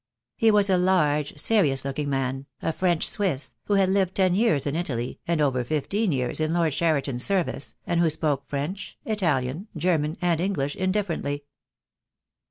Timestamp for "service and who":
7.23-8.09